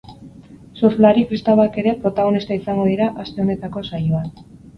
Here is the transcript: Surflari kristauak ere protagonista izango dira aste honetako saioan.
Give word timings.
Surflari 0.79 1.25
kristauak 1.31 1.77
ere 1.81 1.93
protagonista 2.07 2.57
izango 2.61 2.87
dira 2.89 3.11
aste 3.27 3.45
honetako 3.45 3.87
saioan. 3.93 4.35